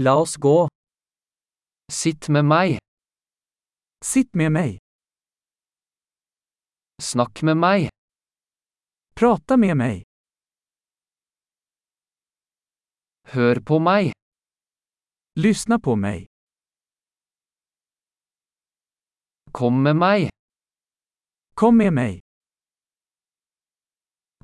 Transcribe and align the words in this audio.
La 0.00 0.14
oss 0.14 0.36
gå. 0.36 0.68
Sitt 1.92 2.28
med 2.28 2.44
meg. 2.44 2.76
Sitt 4.04 4.36
med 4.38 4.52
meg. 4.54 4.76
Snakk 7.02 7.42
med 7.42 7.58
meg. 7.58 7.88
Prata 9.18 9.56
med 9.58 9.74
meg. 9.74 10.04
Hør 13.34 13.58
på 13.66 13.80
meg. 13.82 14.12
Lyssna 15.34 15.80
på 15.82 15.98
meg. 15.98 16.30
Kom 19.50 19.82
med 19.82 19.98
meg. 19.98 20.30
Kom 21.58 21.82
med 21.82 21.90
meg. 21.98 22.22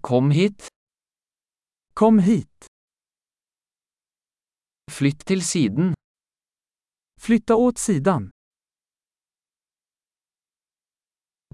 Kom 0.02 0.34
hit. 0.34 0.66
Kom 1.94 2.18
hit. 2.18 2.73
Flytt 4.94 5.24
til 5.26 5.40
siden. 5.42 5.94
Flytta 7.24 7.54
åt 7.54 7.78
sidan. 7.78 8.30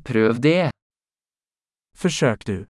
Prøv 0.04 0.40
det. 0.40 0.70
Försök 2.02 2.45
du. 2.46 2.66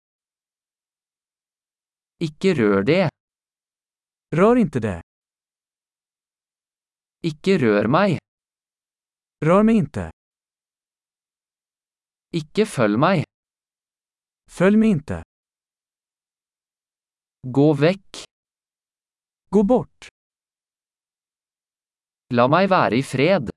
Ikke 2.27 2.55
rør 2.59 2.83
det. 2.92 3.09
Rör 4.37 4.56
inte 4.56 4.80
det. 4.87 5.01
Ikke 7.30 7.59
rør 7.62 7.89
meg. 7.97 8.19
Rör 9.45 9.62
mig 9.62 9.77
inte. 9.83 10.11
Ikke 12.41 12.66
følg 12.77 12.98
meg. 13.06 13.25
Følg 14.59 14.78
mig 14.78 14.91
inte. 14.91 15.23
Gå 17.59 17.69
vekk. 17.75 18.25
Gå 19.50 19.62
bort. 19.62 20.20
La 22.33 22.45
meg 22.47 22.69
være 22.70 22.95
i 23.01 23.02
fred. 23.02 23.51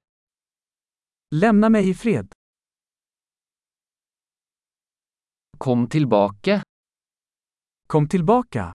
Lämna 1.32 1.70
mig 1.70 1.90
i 1.90 1.93
fred. 1.93 2.32
Kom 5.57 5.85
tilbake. 5.90 6.62
Kom 7.88 8.07
tillbaka. 8.10 8.71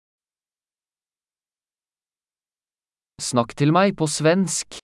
Snakk 3.22 3.56
til 3.58 3.74
meg 3.74 3.96
på 3.98 4.06
svensk. 4.06 4.78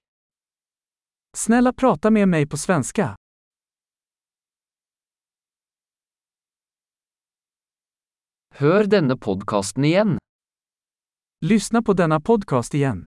Snälla 1.36 1.72
prata 1.72 2.10
med 2.10 2.28
mig 2.28 2.48
på 2.50 2.58
svenska. 2.58 3.14
Hør 8.58 8.86
denne 8.90 9.14
podkasten 9.18 9.84
igjen. 9.84 10.18
Lyssna 11.46 11.82
på 11.82 11.92
denna 11.92 12.20
podcast 12.20 12.74
igen. 12.74 13.04